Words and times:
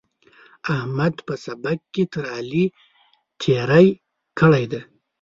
احمد 0.75 1.15
په 1.27 1.33
سبق 1.45 1.77
کې 1.93 2.03
تر 2.13 2.25
علي 2.37 2.65
تېری 3.41 3.87
کړی 4.39 4.65
دی. 4.71 4.81